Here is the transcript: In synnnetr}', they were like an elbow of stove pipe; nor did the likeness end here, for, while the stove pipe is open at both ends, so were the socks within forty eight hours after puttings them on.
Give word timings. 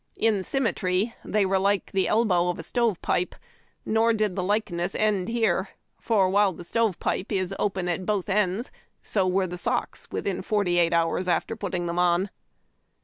In 0.17 0.39
synnnetr}', 0.39 1.13
they 1.23 1.45
were 1.45 1.59
like 1.59 1.91
an 1.93 2.07
elbow 2.07 2.49
of 2.49 2.65
stove 2.65 2.99
pipe; 3.03 3.35
nor 3.85 4.13
did 4.13 4.35
the 4.35 4.41
likeness 4.41 4.95
end 4.95 5.27
here, 5.27 5.69
for, 5.99 6.27
while 6.27 6.53
the 6.53 6.63
stove 6.63 6.99
pipe 6.99 7.31
is 7.31 7.53
open 7.59 7.87
at 7.87 8.03
both 8.03 8.27
ends, 8.27 8.71
so 9.03 9.27
were 9.27 9.45
the 9.45 9.59
socks 9.59 10.07
within 10.09 10.41
forty 10.41 10.79
eight 10.79 10.91
hours 10.91 11.27
after 11.27 11.55
puttings 11.55 11.85
them 11.85 11.99
on. 11.99 12.31